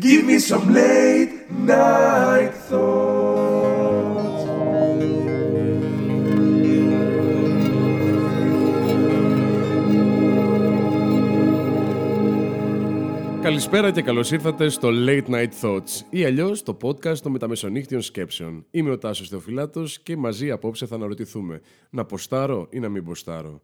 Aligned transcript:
Give 0.00 0.24
me 0.24 0.38
some 0.38 0.66
late 0.72 1.32
night 1.50 2.52
thoughts. 2.70 3.40
Καλησπέρα 13.42 13.90
και 13.90 14.02
καλώς 14.02 14.30
ήρθατε 14.30 14.68
στο 14.68 14.88
Late 14.92 15.26
Night 15.30 15.48
Thoughts 15.62 16.02
ή 16.10 16.24
αλλιώς 16.24 16.62
το 16.62 16.76
podcast 16.82 17.18
των 17.18 17.32
μεταμεσονύχτιων 17.32 18.02
σκέψεων. 18.02 18.66
Είμαι 18.70 18.90
ο 18.90 18.98
Τάσος 18.98 19.28
Θεοφυλάτο 19.28 19.84
και 20.02 20.16
μαζί 20.16 20.50
απόψε 20.50 20.86
θα 20.86 20.94
αναρωτηθούμε 20.94 21.60
να 21.90 22.04
ποστάρω 22.04 22.66
ή 22.70 22.78
να 22.78 22.88
μην 22.88 23.04
ποστάρω. 23.04 23.62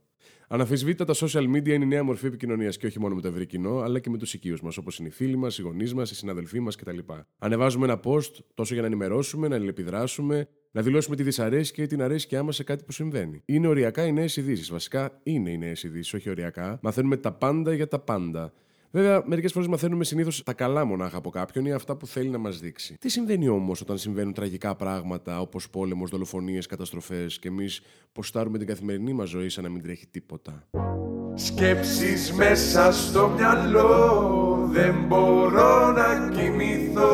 Αναφυσβήτητα, 0.48 1.04
τα 1.04 1.14
social 1.14 1.54
media 1.54 1.68
είναι 1.68 1.84
η 1.84 1.86
νέα 1.86 2.02
μορφή 2.02 2.26
επικοινωνίας 2.26 2.76
και 2.76 2.86
όχι 2.86 3.00
μόνο 3.00 3.14
με 3.14 3.20
το 3.20 3.28
ευρύ 3.28 3.46
κοινό, 3.46 3.78
αλλά 3.78 3.98
και 3.98 4.10
με 4.10 4.18
τους 4.18 4.34
οικείους 4.34 4.62
μας, 4.62 4.76
όπως 4.76 4.98
είναι 4.98 5.08
οι 5.08 5.10
φίλοι 5.10 5.36
μας, 5.36 5.58
οι 5.58 5.62
γονείς 5.62 5.94
μας, 5.94 6.10
οι 6.10 6.14
συναδελφοί 6.14 6.60
μας 6.60 6.76
κτλ. 6.76 6.98
Ανεβάζουμε 7.38 7.84
ένα 7.84 8.00
post 8.04 8.30
τόσο 8.54 8.72
για 8.72 8.82
να 8.82 8.88
ενημερώσουμε, 8.88 9.48
να 9.48 9.54
αλληλεπιδράσουμε, 9.54 10.48
να 10.70 10.82
δηλώσουμε 10.82 11.16
τη 11.16 11.22
δυσαρέσκεια 11.22 11.84
ή 11.84 11.86
την 11.86 12.02
αρέσκειά 12.02 12.42
μας 12.42 12.56
σε 12.56 12.64
κάτι 12.64 12.84
που 12.84 12.92
συμβαίνει. 12.92 13.42
Είναι 13.44 13.66
οριακά 13.66 14.06
οι 14.06 14.12
νέες 14.12 14.36
ειδήσεις. 14.36 14.70
Βασικά 14.70 15.20
είναι 15.22 15.50
οι 15.50 15.58
νέες 15.58 15.82
ειδήσεις, 15.82 16.14
όχι 16.14 16.30
οριακά. 16.30 16.78
Μαθαίνουμε 16.82 17.16
τα 17.16 17.32
πάντα 17.32 17.74
για 17.74 17.88
τα 17.88 17.98
πάντα. 17.98 18.52
Βέβαια, 18.96 19.22
μερικές 19.26 19.52
φορές 19.52 19.68
μαθαίνουμε 19.68 20.04
συνήθως 20.04 20.42
τα 20.42 20.52
καλά 20.52 20.84
μονάχα 20.84 21.16
από 21.16 21.30
κάποιον 21.30 21.64
ή 21.64 21.72
αυτά 21.72 21.96
που 21.96 22.06
θέλει 22.06 22.28
να 22.28 22.38
μας 22.38 22.60
δείξει. 22.60 22.96
Τι 22.98 23.08
συμβαίνει 23.08 23.48
όμως 23.48 23.80
όταν 23.80 23.98
συμβαίνουν 23.98 24.32
τραγικά 24.32 24.76
πράγματα 24.76 25.40
όπως 25.40 25.70
πόλεμος, 25.70 26.10
δολοφονίες, 26.10 26.66
καταστροφές 26.66 27.38
και 27.38 27.48
εμείς 27.48 27.80
ποστάρουμε 28.12 28.58
την 28.58 28.66
καθημερινή 28.66 29.12
μας 29.12 29.28
ζωή 29.28 29.48
σαν 29.48 29.64
να 29.64 29.70
μην 29.70 29.82
τρέχει 29.82 30.06
τίποτα; 30.06 30.68
Σκέψεις 31.34 32.32
μέσα 32.32 32.92
στο 32.92 33.28
μυαλό 33.28 34.68
Δεν 34.72 35.04
μπορώ 35.06 35.92
να 35.92 36.28
κοιμηθώ 36.28 37.10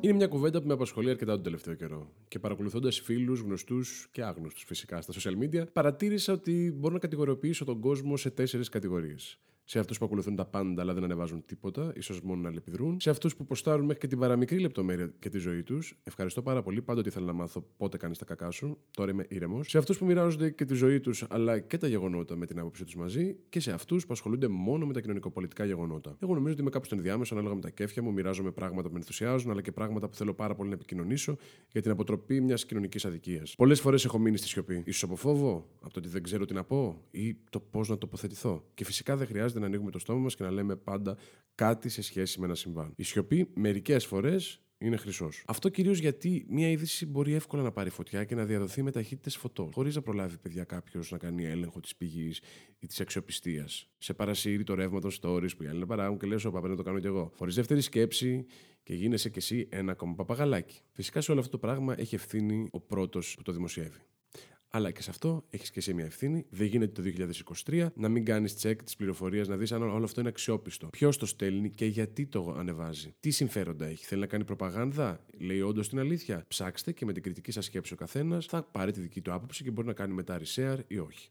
Είναι 0.00 0.12
μια 0.12 0.26
κουβέντα 0.26 0.60
που 0.60 0.66
με 0.66 0.72
απασχολεί 0.72 1.10
αρκετά 1.10 1.32
τον 1.32 1.42
τελευταίο 1.42 1.74
καιρό. 1.74 2.10
Και 2.28 2.38
παρακολουθώντας 2.38 3.00
φίλους, 3.00 3.40
γνωστούς 3.40 4.08
και 4.12 4.22
άγνωστους 4.22 4.64
φυσικά 4.66 5.00
στα 5.00 5.12
social 5.12 5.44
media, 5.44 5.64
παρατήρησα 5.72 6.32
ότι 6.32 6.74
μπορώ 6.76 6.94
να 6.94 7.00
κατηγοριοποιήσω 7.00 7.64
τον 7.64 7.80
κόσμο 7.80 8.16
σε 8.16 8.30
τέσσερι 8.30 8.64
κατηγορίες. 8.64 9.38
Σε 9.72 9.78
αυτούς 9.78 9.98
που 9.98 10.04
ακολουθούν 10.04 10.36
τα 10.36 10.44
πάντα 10.44 10.82
αλλά 10.82 10.94
δεν 10.94 11.04
ανεβάζουν 11.04 11.44
τίποτα, 11.46 11.92
ίσως 11.96 12.20
μόνο 12.20 12.40
να 12.40 12.46
αλληλεπιδρούν. 12.46 13.00
Σε 13.00 13.10
αυτούς 13.10 13.36
που 13.36 13.44
ποστάρουν 13.44 13.84
μέχρι 13.84 14.00
και 14.00 14.06
την 14.06 14.18
παραμικρή 14.18 14.58
λεπτομέρεια 14.58 15.12
και 15.18 15.28
τη 15.28 15.38
ζωή 15.38 15.62
τους. 15.62 15.98
Ευχαριστώ 16.02 16.42
πάρα 16.42 16.62
πολύ. 16.62 16.82
Πάντοτε 16.82 17.08
ήθελα 17.08 17.26
να 17.26 17.32
μάθω 17.32 17.64
πότε 17.76 17.96
κάνεις 17.96 18.18
τα 18.18 18.24
κακά 18.24 18.50
σου. 18.50 18.78
Τώρα 18.90 19.10
είμαι 19.10 19.24
ήρεμος. 19.28 19.70
Σε 19.70 19.78
αυτούς 19.78 19.98
που 19.98 20.04
μοιράζονται 20.04 20.50
και 20.50 20.64
τη 20.64 20.74
ζωή 20.74 21.00
τους 21.00 21.24
αλλά 21.28 21.58
και 21.58 21.78
τα 21.78 21.88
γεγονότα 21.88 22.36
με 22.36 22.46
την 22.46 22.58
άποψή 22.58 22.84
τους 22.84 22.96
μαζί. 22.96 23.36
Και 23.48 23.60
σε 23.60 23.72
αυτούς 23.72 24.06
που 24.06 24.12
ασχολούνται 24.12 24.48
μόνο 24.48 24.86
με 24.86 24.92
τα 24.92 25.00
κοινωνικοπολιτικά 25.00 25.64
γεγονότα. 25.64 26.16
Εγώ 26.20 26.34
νομίζω 26.34 26.52
ότι 26.52 26.60
είμαι 26.60 26.70
κάπου 26.70 26.84
στο 26.84 26.94
ενδιάμεσο 26.94 27.34
ανάλογα 27.34 27.54
με 27.54 27.60
τα 27.60 27.70
κέφια 27.70 28.02
μου. 28.02 28.12
Μοιράζομαι 28.12 28.50
πράγματα 28.50 28.86
που 28.86 28.92
με 28.92 28.98
ενθουσιάζουν 28.98 29.50
αλλά 29.50 29.60
και 29.60 29.72
πράγματα 29.72 30.08
που 30.08 30.16
θέλω 30.16 30.34
πάρα 30.34 30.54
πολύ 30.54 30.68
να 30.68 30.74
επικοινωνήσω 30.74 31.36
για 31.72 31.82
την 31.82 31.90
αποτροπή 31.90 32.40
μιας 32.40 32.66
κοινωνικής 32.66 33.04
αδικίας. 33.04 33.54
Πολλές 33.56 33.80
φορές 33.80 34.04
έχω 34.04 34.18
μείνει 34.18 34.36
στη 34.36 34.48
σιωπή. 34.48 34.92
σω 34.92 35.06
από 35.06 35.16
φόβο, 35.16 35.68
από 35.80 35.92
το 35.92 35.98
ότι 35.98 36.08
δεν 36.08 36.22
ξέρω 36.22 36.44
τι 36.44 36.54
να 36.54 36.64
πω 36.64 37.02
ή 37.10 37.36
το 37.50 37.60
πώς 37.60 37.88
να 37.88 37.98
τοποθετηθώ. 37.98 38.64
Και 38.74 38.84
φυσικά 38.84 39.16
δεν 39.16 39.26
χρειάζεται 39.26 39.59
να 39.60 39.66
ανοίγουμε 39.66 39.90
το 39.90 39.98
στόμα 39.98 40.20
μας 40.20 40.34
και 40.36 40.42
να 40.42 40.50
λέμε 40.50 40.76
πάντα 40.76 41.16
κάτι 41.54 41.88
σε 41.88 42.02
σχέση 42.02 42.40
με 42.40 42.46
ένα 42.46 42.54
συμβάν. 42.54 42.92
Η 42.96 43.02
σιωπή 43.02 43.50
μερικές 43.54 44.06
φορές 44.06 44.62
είναι 44.78 44.96
χρυσός. 44.96 45.42
Αυτό 45.46 45.68
κυρίως 45.68 45.98
γιατί 45.98 46.46
μια 46.48 46.70
είδηση 46.70 47.06
μπορεί 47.06 47.34
εύκολα 47.34 47.62
να 47.62 47.72
πάρει 47.72 47.90
φωτιά 47.90 48.24
και 48.24 48.34
να 48.34 48.44
διαδοθεί 48.44 48.82
με 48.82 48.90
ταχύτητες 48.90 49.36
φωτό, 49.36 49.70
χωρίς 49.72 49.94
να 49.94 50.02
προλάβει 50.02 50.38
παιδιά 50.38 50.64
κάποιος 50.64 51.10
να 51.10 51.18
κάνει 51.18 51.44
έλεγχο 51.44 51.80
της 51.80 51.96
πηγής 51.96 52.40
ή 52.78 52.86
της 52.86 53.00
αξιοπιστίας. 53.00 53.88
Σε 53.98 54.14
παρασύρει 54.14 54.64
το 54.64 54.74
ρεύμα 54.74 55.00
των 55.00 55.10
stories 55.20 55.56
που 55.56 55.62
οι 55.62 55.66
άλλοι 55.66 55.78
να 55.78 55.86
παράγουν 55.86 56.18
και 56.18 56.26
λες: 56.26 56.44
Ωπα, 56.44 56.58
πρέπει 56.58 56.70
να 56.70 56.76
το 56.76 56.82
κάνω 56.82 56.98
κι 56.98 57.06
εγώ. 57.06 57.32
Χωρίς 57.36 57.54
δεύτερη 57.54 57.80
σκέψη 57.80 58.46
και 58.82 58.94
γίνεσαι 58.94 59.30
κι 59.30 59.38
εσύ 59.38 59.68
ένα 59.70 59.92
ακόμα 59.92 60.14
παπαγαλάκι. 60.14 60.80
Φυσικά 60.92 61.20
σε 61.20 61.30
όλο 61.30 61.40
αυτό 61.40 61.52
το 61.52 61.58
πράγμα 61.58 61.94
έχει 61.98 62.14
ευθύνη 62.14 62.68
ο 62.70 62.80
πρώτος 62.80 63.34
που 63.36 63.42
το 63.42 63.52
δημοσιεύει. 63.52 64.00
Αλλά 64.72 64.90
και 64.90 65.02
σε 65.02 65.10
αυτό 65.10 65.44
έχεις 65.50 65.70
και 65.70 65.78
εσύ 65.78 65.94
μια 65.94 66.04
ευθύνη. 66.04 66.46
Δεν 66.50 66.66
γίνεται 66.66 67.02
το 67.02 67.32
2023 67.66 67.86
να 67.94 68.08
μην 68.08 68.24
κάνεις 68.24 68.54
τσεκ 68.54 68.82
της 68.82 68.96
πληροφορίας, 68.96 69.48
να 69.48 69.56
δεις 69.56 69.72
αν 69.72 69.82
όλο 69.82 70.04
αυτό 70.04 70.20
είναι 70.20 70.28
αξιόπιστο. 70.28 70.86
Ποιος 70.86 71.16
το 71.16 71.26
στέλνει 71.26 71.70
και 71.70 71.86
γιατί 71.86 72.26
το 72.26 72.54
ανεβάζει. 72.58 73.14
Τι 73.20 73.30
συμφέροντα 73.30 73.86
έχει. 73.86 74.04
Θέλει 74.04 74.20
να 74.20 74.26
κάνει 74.26 74.44
προπαγάνδα, 74.44 75.24
λέει 75.38 75.60
όντως 75.60 75.88
την 75.88 75.98
αλήθεια. 75.98 76.44
Ψάξτε 76.48 76.92
και 76.92 77.04
με 77.04 77.12
την 77.12 77.22
κριτική 77.22 77.50
σας 77.50 77.64
σκέψη 77.64 77.92
ο 77.92 77.96
καθένας 77.96 78.46
θα 78.46 78.62
πάρει 78.62 78.92
τη 78.92 79.00
δική 79.00 79.20
του 79.20 79.32
άποψη 79.32 79.64
και 79.64 79.70
μπορεί 79.70 79.86
να 79.86 79.92
κάνει 79.92 80.14
μετά 80.14 80.40
reshare 80.40 80.78
ή 80.86 80.98
όχι. 80.98 81.30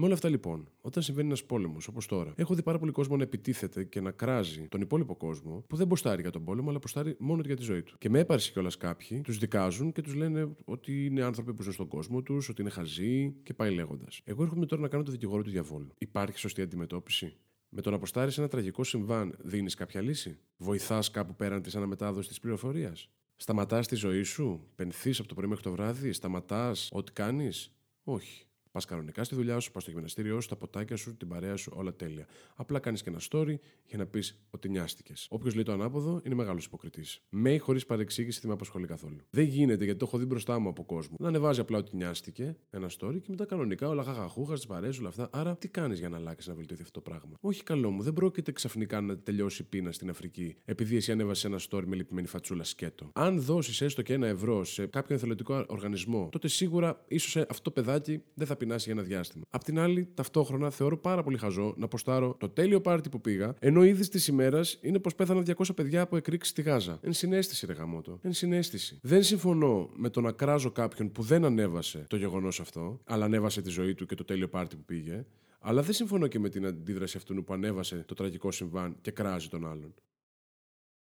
Με 0.00 0.04
όλα 0.04 0.14
αυτά 0.14 0.28
λοιπόν, 0.28 0.68
όταν 0.80 1.02
συμβαίνει 1.02 1.26
ένας 1.26 1.44
πόλεμος 1.44 1.88
όπως 1.88 2.06
τώρα, 2.06 2.32
έχω 2.36 2.54
δει 2.54 2.62
πάρα 2.62 2.78
πολύ 2.78 2.92
κόσμο 2.92 3.16
να 3.16 3.22
επιτίθεται 3.22 3.84
και 3.84 4.00
να 4.00 4.10
κράζει 4.10 4.68
τον 4.68 4.80
υπόλοιπο 4.80 5.16
κόσμο 5.16 5.64
που 5.68 5.76
δεν 5.76 5.86
μποστάρει 5.86 6.22
για 6.22 6.30
τον 6.30 6.44
πόλεμο, 6.44 6.68
αλλά 6.70 6.78
μποστάρει 6.78 7.16
μόνο 7.18 7.42
για 7.44 7.56
τη 7.56 7.62
ζωή 7.62 7.82
του. 7.82 7.94
Και 7.98 8.08
με 8.10 8.18
έπαρση 8.18 8.52
κιόλας 8.52 8.76
κάποιοι 8.76 9.20
τους 9.20 9.38
δικάζουν 9.38 9.92
και 9.92 10.00
τους 10.00 10.14
λένε 10.14 10.48
ότι 10.64 11.04
είναι 11.04 11.22
άνθρωποι 11.22 11.54
που 11.54 11.62
ζουν 11.62 11.72
στον 11.72 11.88
κόσμο 11.88 12.22
τους, 12.22 12.48
ότι 12.48 12.60
είναι 12.60 12.70
χαζοί 12.70 13.34
και 13.42 13.54
πάει 13.54 13.74
λέγοντας. 13.74 14.20
Εγώ 14.24 14.42
έρχομαι 14.42 14.66
τώρα 14.66 14.82
να 14.82 14.88
κάνω 14.88 15.02
το 15.02 15.10
δικηγόρο 15.10 15.42
του 15.42 15.50
διαβόλου. 15.50 15.94
Υπάρχει 15.98 16.38
σωστή 16.38 16.62
αντιμετώπιση; 16.62 17.36
Με 17.68 17.80
το 17.80 17.90
να 17.90 17.96
αποστάρει 17.96 18.32
ένα 18.36 18.48
τραγικό 18.48 18.84
συμβάν, 18.84 19.34
δίνεις 19.38 19.74
κάποια 19.74 20.00
λύση; 20.00 20.38
Βοηθάς 20.56 21.10
κάπου 21.10 21.34
πέραν 21.34 21.62
της 21.62 21.76
αναμετάδοσης 21.76 22.28
της 22.28 22.40
πληροφορίας; 22.40 23.10
Σταματάς 23.36 23.86
τη 23.86 23.94
ζωή 23.94 24.22
σου, 24.22 24.60
πενθείς 24.74 25.18
από 25.18 25.28
το 25.28 25.34
πρωί 25.34 25.48
μέχρι 25.48 25.62
το 25.64 25.70
βράδυ, 25.70 26.12
σταματάς 26.12 26.88
ό,τι 26.92 27.12
κάνεις; 27.12 27.72
Όχι. 28.04 28.47
Πας 28.78 28.86
κανονικά 28.86 29.24
στη 29.24 29.34
δουλειά 29.34 29.60
σου, 29.60 29.70
πας 29.70 29.82
στο 29.82 29.90
γυμναστήριό 29.90 30.40
σου, 30.40 30.48
τα 30.48 30.56
ποτάκια 30.56 30.96
σου, 30.96 31.16
την 31.16 31.28
παρέα 31.28 31.56
σου, 31.56 31.72
όλα 31.74 31.94
τέλεια. 31.94 32.26
Απλά 32.54 32.78
κάνεις 32.78 33.02
και 33.02 33.10
ένα 33.10 33.20
story 33.30 33.54
για 33.86 33.98
να 33.98 34.06
πεις 34.06 34.38
ότι 34.50 34.68
νοιάστηκες. 34.68 35.26
Όποιος 35.30 35.54
λέει 35.54 35.62
το 35.62 35.72
ανάποδο 35.72 36.20
είναι 36.24 36.34
μεγάλος 36.34 36.64
υποκριτής. 36.64 37.20
Μέι 37.28 37.58
χωρίς 37.58 37.86
παρεξήγηση 37.86 38.38
δεν 38.40 38.48
με 38.48 38.54
απασχολεί 38.54 38.86
καθόλου. 38.86 39.16
Δεν 39.30 39.44
γίνεται 39.44 39.84
γιατί 39.84 39.98
το 39.98 40.04
έχω 40.08 40.18
δει 40.18 40.24
μπροστά 40.24 40.58
μου 40.58 40.68
από 40.68 40.84
κόσμο. 40.84 41.16
Να 41.18 41.28
ανεβάζει 41.28 41.60
απλά 41.60 41.78
ότι 41.78 41.96
νοιάστηκε 41.96 42.56
ένα 42.70 42.90
story 42.98 43.20
και 43.20 43.26
μετά 43.28 43.44
κανονικά 43.44 43.88
όλα 43.88 44.02
χαχαχούχα, 44.02 44.54
τι 44.54 44.66
παρέες, 44.66 44.98
όλα 44.98 45.08
αυτά. 45.08 45.28
Άρα 45.32 45.56
τι 45.56 45.68
κάνεις 45.68 45.98
για 45.98 46.08
να 46.08 46.16
αλλάξεις 46.16 46.48
να 46.48 46.54
βελτιωθεί 46.54 46.82
αυτό 46.82 47.00
το 47.00 47.10
πράγμα; 47.10 47.36
Όχι 47.40 47.62
καλό 47.62 47.90
μου, 47.90 48.02
δεν 48.02 48.12
πρόκειται 48.12 48.52
ξαφνικά 48.52 49.00
να 49.00 49.18
τελειώσει 49.18 49.62
η 49.62 49.64
πείνα 49.64 49.92
στην 49.92 50.10
Αφρική 50.10 50.56
επειδή 50.64 50.96
εσύ 50.96 51.12
ανέβασες 51.12 51.44
ένα 51.44 51.60
story 51.68 51.84
με 51.86 51.96
λυπημένη 51.96 52.26
φατσούλα 52.26 52.64
σκέτο. 52.64 53.10
Αν 53.12 53.40
δώσεις 53.40 53.80
έστω 53.80 54.02
και 54.02 54.12
ένα 54.12 54.26
ευρώ 54.26 54.64
σε 54.64 54.86
κάποιο 54.86 55.14
εθελοντικό 55.14 55.64
οργανισμό, 55.68 56.28
τότε 56.32 56.48
σίγουρα 56.48 57.04
ίσως 57.08 57.36
αυτό 57.36 57.62
το 57.62 57.70
παιδάκι 57.70 58.22
δεν 58.34 58.46
θα 58.46 58.56
πεινάσει 58.68 58.92
για 58.92 59.00
ένα 59.00 59.08
διάστημα. 59.08 59.44
Απ' 59.50 59.64
την 59.64 59.78
άλλη, 59.78 60.08
ταυτόχρονα 60.14 60.70
θεωρώ 60.70 60.98
πάρα 60.98 61.22
πολύ 61.22 61.38
χαζό 61.38 61.74
να 61.76 61.88
ποστάρω 61.88 62.36
το 62.38 62.48
τέλειο 62.48 62.80
πάρτι 62.80 63.08
που 63.08 63.20
πήγα, 63.20 63.54
ενώ 63.58 63.84
ήδη 63.84 64.08
της 64.08 64.26
ημέρας 64.26 64.78
είναι 64.80 64.98
πως 64.98 65.14
πέθαναν 65.14 65.44
200 65.44 65.74
παιδιά 65.74 66.00
από 66.00 66.16
εκρήξει 66.16 66.50
στη 66.50 66.62
Γάζα. 66.62 66.98
Εν 67.02 67.12
συνέστηση, 67.12 67.66
ρε 67.66 67.72
γαμότο. 67.72 68.18
Εν 68.22 68.32
συνέστηση. 68.32 68.98
Δεν 69.02 69.22
συμφωνώ 69.22 69.90
με 69.94 70.08
το 70.10 70.20
να 70.20 70.32
κράζω 70.32 70.70
κάποιον 70.70 71.12
που 71.12 71.22
δεν 71.22 71.44
ανέβασε 71.44 72.04
το 72.08 72.16
γεγονός 72.16 72.60
αυτό, 72.60 73.00
αλλά 73.04 73.24
ανέβασε 73.24 73.62
τη 73.62 73.70
ζωή 73.70 73.94
του 73.94 74.06
και 74.06 74.14
το 74.14 74.24
τέλειο 74.24 74.48
πάρτι 74.48 74.76
που 74.76 74.84
πήγε. 74.84 75.24
Αλλά 75.60 75.82
δεν 75.82 75.94
συμφωνώ 75.94 76.26
και 76.26 76.38
με 76.38 76.48
την 76.48 76.66
αντίδραση 76.66 77.16
αυτού 77.16 77.44
που 77.44 77.52
ανέβασε 77.52 78.04
το 78.06 78.14
τραγικό 78.14 78.50
συμβάν 78.50 78.96
και 79.00 79.10
κράζει 79.10 79.48
τον 79.48 79.66
άλλον. 79.66 79.94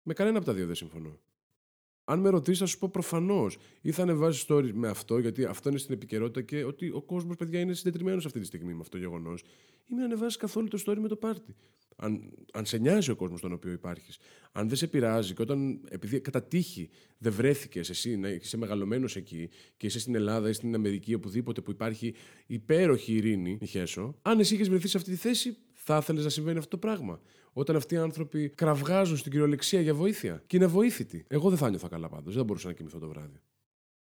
Με 0.03 0.13
κανένα 0.13 0.37
από 0.37 0.45
τα 0.45 0.53
δύο 0.53 0.65
δεν 0.65 0.75
συμφωνώ. 0.75 1.19
Αν 2.09 2.19
με 2.19 2.29
ρωτήσεις, 2.29 2.59
θα 2.59 2.65
σου 2.65 2.77
πω 2.77 2.89
προφανώς. 2.89 3.57
Ή 3.81 3.91
θα 3.91 4.01
ανεβάζει 4.01 4.45
stories 4.47 4.71
με 4.73 4.87
αυτό, 4.87 5.17
γιατί 5.17 5.45
αυτό 5.45 5.69
είναι 5.69 5.77
στην 5.77 5.93
επικαιρότητα 5.93 6.41
και 6.41 6.63
ότι 6.63 6.89
ο 6.89 7.01
κόσμος, 7.01 7.35
παιδιά, 7.35 7.59
είναι 7.59 7.73
συντετριμένος 7.73 8.25
αυτή 8.25 8.39
τη 8.39 8.45
στιγμή 8.45 8.73
με 8.73 8.79
αυτό 8.79 8.91
το 8.91 8.97
γεγονός. 8.97 9.41
Ή 9.87 9.93
μην 9.93 10.03
ανεβάζει 10.03 10.37
καθόλου 10.37 10.67
το 10.67 10.83
story 10.85 10.97
με 10.97 11.07
το 11.07 11.15
πάρτι. 11.15 11.55
Αν, 11.95 12.33
αν 12.53 12.65
σε 12.65 12.77
νοιάζει 12.77 13.11
ο 13.11 13.15
κόσμος 13.15 13.39
στον 13.39 13.53
οποίο 13.53 13.71
υπάρχεις. 13.71 14.17
Αν 14.51 14.67
δεν 14.67 14.77
σε 14.77 14.87
πειράζει 14.87 15.33
και 15.33 15.41
όταν, 15.41 15.81
επειδή 15.89 16.19
κατά 16.19 16.43
τύχη 16.43 16.89
δεν 17.17 17.31
βρέθηκες 17.31 17.89
εσύ 17.89 18.17
να 18.17 18.29
είσαι 18.29 18.57
μεγαλωμένος 18.57 19.15
εκεί 19.15 19.49
και 19.77 19.85
είσαι 19.85 19.99
στην 19.99 20.15
Ελλάδα 20.15 20.49
ή 20.49 20.53
στην 20.53 20.75
Αμερική, 20.75 21.13
οπουδήποτε 21.13 21.61
που 21.61 21.71
υπάρχει 21.71 22.13
υπέροχη 22.47 23.13
ειρήνη, 23.13 23.57
νυχέσω, 23.61 24.15
αν 24.21 24.39
εσύ 24.39 24.53
είχες 24.53 24.69
βρεθεί 24.69 24.87
σε 24.87 24.97
αυτή 24.97 25.09
τη 25.11 25.17
θέση, 25.17 25.57
θα 25.89 25.97
ήθελες 25.97 26.23
να 26.23 26.29
συμβαίνει 26.29 26.57
αυτό 26.57 26.69
το 26.69 26.77
πράγμα. 26.77 27.19
Όταν 27.53 27.75
αυτοί 27.75 27.95
οι 27.95 27.97
άνθρωποι 27.97 28.49
κραυγάζουν 28.49 29.17
στην 29.17 29.31
κυριολεξία 29.31 29.81
για 29.81 29.93
βοήθεια 29.93 30.43
και 30.47 30.57
είναι 30.57 30.65
βοήθητοι. 30.65 31.25
Εγώ 31.27 31.49
δεν 31.49 31.57
θα 31.57 31.69
νιώθω 31.69 31.87
καλά 31.87 32.09
πάντως. 32.09 32.35
Δεν 32.35 32.45
μπορούσα 32.45 32.67
να 32.67 32.73
κοιμηθώ 32.73 32.99
το 32.99 33.07
βράδυ. 33.07 33.41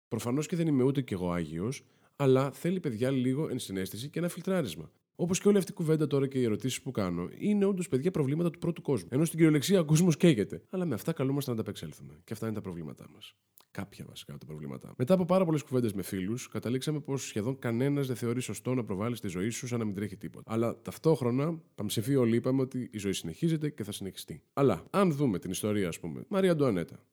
Προφανώς 0.07 0.47
και 0.47 0.55
δεν 0.55 0.67
είμαι 0.67 0.83
ούτε 0.83 1.01
κι 1.01 1.13
εγώ 1.13 1.31
Άγιος, 1.31 1.83
αλλά 2.15 2.51
θέλει 2.51 2.79
παιδιά 2.79 3.11
λίγο 3.11 3.49
ενσυναίσθηση 3.49 4.09
και 4.09 4.19
ένα 4.19 4.27
φιλτράρισμα. 4.27 4.91
Όπως 5.15 5.39
και 5.39 5.47
όλη 5.47 5.57
αυτή 5.57 5.71
η 5.71 5.73
κουβέντα 5.73 6.07
τώρα 6.07 6.27
και 6.27 6.39
οι 6.39 6.43
ερωτήσεις 6.43 6.81
που 6.81 6.91
κάνω, 6.91 7.29
είναι 7.37 7.65
όντως 7.65 7.87
παιδιά 7.87 8.11
προβλήματα 8.11 8.49
του 8.49 8.59
πρώτου 8.59 8.81
κόσμου. 8.81 9.09
Ενώ 9.11 9.25
στην 9.25 9.37
κυριολεξία 9.37 9.79
ο 9.79 9.85
κόσμος 9.85 10.17
καίγεται. 10.17 10.63
Αλλά 10.69 10.85
με 10.85 10.93
αυτά 10.93 11.13
καλούμαστε 11.13 11.49
να 11.49 11.55
ανταπεξέλθουμε. 11.55 12.19
Και 12.23 12.33
αυτά 12.33 12.45
είναι 12.45 12.55
τα 12.55 12.61
προβλήματά 12.61 13.05
μας. 13.13 13.35
Κάποια 13.71 14.05
βασικά 14.07 14.31
από 14.31 14.39
τα 14.39 14.45
προβλήματά. 14.45 14.93
Μετά 14.97 15.13
από 15.13 15.25
πάρα 15.25 15.45
πολλές 15.45 15.63
κουβέντες 15.63 15.93
με 15.93 16.01
φίλους, 16.01 16.47
καταλήξαμε 16.47 16.99
πως 16.99 17.27
σχεδόν 17.27 17.59
κανένας 17.59 18.07
δεν 18.07 18.15
θεωρεί 18.15 18.41
σωστό 18.41 18.73
να 18.73 18.83
προβάλλει 18.83 19.17
τη 19.19 19.27
ζωή 19.27 19.49
σου 19.49 19.67
σαν 19.67 19.79
να 19.79 19.85
μην 19.85 19.95
τρέχει 19.95 20.17
τίποτα. 20.17 20.53
Αλλά 20.53 20.81
ταυτόχρονα, 20.81 21.61
παμψηφί 21.75 22.15
όλοι 22.15 22.35
είπαμε 22.35 22.61
ότι 22.61 22.89
η 22.91 22.97
ζωή 22.97 23.13
συνεχίζεται 23.13 23.69
και 23.69 23.83
θα 23.83 23.91
συνεχιστεί. 23.91 24.41
Αλλά 24.53 24.83
αν 24.89 25.11
δούμε 25.11 25.39
την 25.39 25.51
ιστορία, 25.51 25.87
ας 25.87 25.99
πούμε, 25.99 26.25
Μαρία 26.27 26.51
Αντουανέτα, 26.51 27.05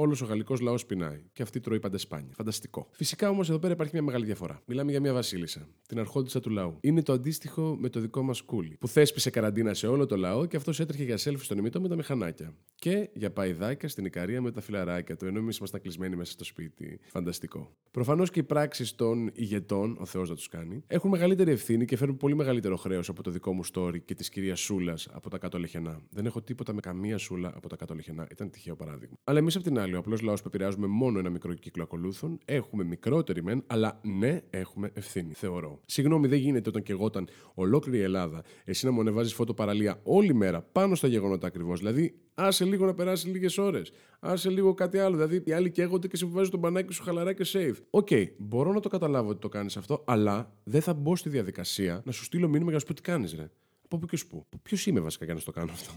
Όλος 0.00 0.22
ο 0.22 0.24
γαλλικός 0.24 0.60
λαός 0.60 0.86
πεινάει. 0.86 1.22
Και 1.32 1.42
αυτή 1.42 1.60
τρώει 1.60 1.80
πάντα 1.80 1.98
σπάνια. 1.98 2.32
Φανταστικό. 2.36 2.88
Φυσικά 2.92 3.28
όμως 3.28 3.48
εδώ 3.48 3.58
πέρα 3.58 3.72
υπάρχει 3.72 3.92
μια 3.94 4.02
μεγάλη 4.02 4.24
διαφορά. 4.24 4.62
Μιλάμε 4.66 4.90
για 4.90 5.00
μια 5.00 5.12
βασίλισσα, 5.12 5.68
την 5.86 5.98
αρχόντισσα 5.98 6.40
του 6.40 6.50
λαού. 6.50 6.78
Είναι 6.80 7.02
το 7.02 7.12
αντίστοιχο 7.12 7.76
με 7.80 7.88
το 7.88 8.00
δικό 8.00 8.22
μας 8.22 8.40
κούλι, 8.42 8.76
που 8.80 8.88
θέσπισε 8.88 9.30
καραντίνα 9.30 9.74
σε 9.74 9.86
όλο 9.86 10.06
το 10.06 10.16
λαό 10.16 10.46
και 10.46 10.56
αυτός 10.56 10.80
έτρεχε 10.80 11.04
για 11.04 11.16
σέλφι 11.16 11.44
στον 11.44 11.58
ημίτο 11.58 11.80
με 11.80 11.88
τα 11.88 11.96
μηχανάκια. 11.96 12.54
Και 12.74 13.10
για 13.12 13.30
παϊδάκια 13.32 13.88
στην 13.88 14.04
Ικαρία 14.04 14.42
με 14.42 14.50
τα 14.50 14.60
φιλαράκια 14.60 15.16
του, 15.16 15.26
ενώ 15.26 15.38
εμείς 15.38 15.56
ήμασταν 15.56 15.80
κλεισμένοι 15.80 16.16
μέσα 16.16 16.32
στο 16.32 16.44
σπίτι. 16.44 17.00
Φανταστικό. 17.06 17.76
Προφανώς 17.90 18.30
και 18.30 18.40
οι 18.40 18.42
πράξεις 18.42 18.94
των 18.94 19.30
ηγετών, 19.34 19.96
ο 20.00 20.04
Θεός 20.04 20.28
να 20.28 20.34
τους 20.34 20.48
κάνει, 20.48 20.82
έχουν 20.86 21.10
μεγαλύτερη 21.10 21.50
ευθύνη 21.50 21.84
και 21.84 21.96
φέρουν 21.96 22.16
πολύ 22.16 22.34
μεγαλύτερο 22.34 22.76
χρέος 22.76 23.08
από 23.08 23.22
το 23.22 23.30
δικό 23.30 23.52
μου 23.52 23.62
story 23.72 24.00
και 24.04 24.14
της 24.14 24.28
κυρίας 24.28 24.60
Σούλας 24.60 25.08
από 25.12 25.30
τα 25.30 25.38
κάτω 25.38 25.58
λεχενά. 25.58 26.00
Δεν 26.10 26.26
έχω 26.26 26.42
τίποτα 26.42 26.72
με 26.72 26.80
καμία 26.80 27.18
σούλα 27.18 27.52
από 27.56 27.68
τα 27.68 27.76
κάτω 27.76 27.94
λεχενά. 27.94 28.26
Ήταν 28.30 28.50
τυχαίο 28.50 28.76
παράδειγμα. 28.76 29.16
Αλλά 29.24 29.38
εμείς 29.38 29.56
απ' 29.56 29.62
την 29.62 29.78
άλλη, 29.78 29.87
ο 29.96 29.98
απλό 29.98 30.18
λαός 30.22 30.42
που 30.42 30.48
επηρεάζουμε 30.48 30.86
μόνο 30.86 31.18
ένα 31.18 31.30
μικρό 31.30 31.54
κύκλο 31.54 31.82
ακολούθων, 31.82 32.38
έχουμε 32.44 32.84
μικρότερη 32.84 33.42
μεν, 33.42 33.62
αλλά 33.66 34.00
ναι, 34.02 34.40
έχουμε 34.50 34.90
ευθύνη, 34.94 35.32
θεωρώ. 35.32 35.80
Συγγνώμη, 35.86 36.26
δεν 36.26 36.38
γίνεται 36.38 36.68
όταν 36.68 36.82
και 36.82 36.92
εγώ 36.92 37.04
όταν 37.04 37.28
ολόκληρη 37.54 37.98
η 37.98 38.02
Ελλάδα, 38.02 38.42
εσύ 38.64 38.86
να 38.86 38.92
μου 38.92 39.00
ανεβάζεις 39.00 39.34
φώτο 39.34 39.54
παραλία 39.54 40.00
όλη 40.02 40.34
μέρα 40.34 40.62
πάνω 40.62 40.94
στα 40.94 41.08
γεγονότα 41.08 41.46
ακριβώς. 41.46 41.78
Δηλαδή, 41.78 42.14
άσε 42.34 42.64
λίγο 42.64 42.86
να 42.86 42.94
περάσει 42.94 43.28
λίγες 43.28 43.58
ώρες. 43.58 43.92
Άσε 44.20 44.50
λίγο 44.50 44.74
κάτι 44.74 44.98
άλλο. 44.98 45.16
Δηλαδή, 45.16 45.42
οι 45.44 45.52
άλλοι 45.52 45.70
καίγονται 45.70 46.08
και 46.08 46.16
εσύ 46.16 46.26
βάζεις 46.26 46.50
το 46.50 46.60
μπανάκι 46.60 46.92
σου 46.92 47.02
χαλαρά 47.02 47.32
και 47.32 47.46
safe. 47.52 47.76
OK, 47.90 48.06
okay, 48.10 48.26
μπορώ 48.36 48.72
να 48.72 48.80
το 48.80 48.88
καταλάβω 48.88 49.28
ότι 49.28 49.40
το 49.40 49.48
κάνεις 49.48 49.76
αυτό, 49.76 50.04
αλλά 50.06 50.52
δεν 50.64 50.80
θα 50.80 50.94
μπω 50.94 51.16
στη 51.16 51.28
διαδικασία 51.28 52.02
να 52.04 52.12
σου 52.12 52.24
στείλω 52.24 52.46
μήνυμα 52.48 52.64
για 52.64 52.72
να 52.72 52.78
σου 52.78 52.86
πω 52.86 52.94
τι 52.94 53.02
κάνεις, 53.02 53.34
ρε. 53.34 53.50
Από 53.84 53.98
πού 53.98 54.06
και 54.06 54.18
πού. 54.28 54.46
Ποιος 54.62 54.86
είμαι 54.86 55.00
βασικά 55.00 55.24
για 55.24 55.34
να 55.34 55.40
το 55.40 55.50
κάνω 55.50 55.72
αυτό. 55.72 55.92